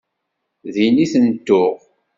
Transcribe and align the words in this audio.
Din 0.73 0.95
i 1.03 1.05
ten-tuɣ? 1.11 1.77